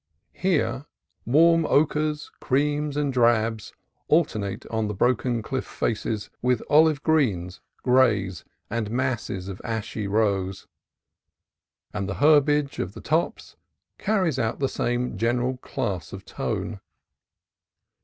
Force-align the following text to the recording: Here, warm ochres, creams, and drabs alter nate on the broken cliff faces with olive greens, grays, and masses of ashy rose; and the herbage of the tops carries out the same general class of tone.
Here, 0.33 0.87
warm 1.27 1.63
ochres, 1.67 2.31
creams, 2.39 2.97
and 2.97 3.13
drabs 3.13 3.71
alter 4.07 4.39
nate 4.39 4.65
on 4.71 4.87
the 4.87 4.95
broken 4.95 5.43
cliff 5.43 5.63
faces 5.63 6.31
with 6.41 6.63
olive 6.71 7.03
greens, 7.03 7.61
grays, 7.83 8.43
and 8.67 8.89
masses 8.89 9.47
of 9.47 9.61
ashy 9.63 10.07
rose; 10.07 10.65
and 11.93 12.09
the 12.09 12.15
herbage 12.15 12.79
of 12.79 12.93
the 12.95 13.01
tops 13.01 13.57
carries 13.99 14.39
out 14.39 14.57
the 14.57 14.67
same 14.67 15.19
general 15.19 15.57
class 15.57 16.13
of 16.13 16.25
tone. 16.25 16.79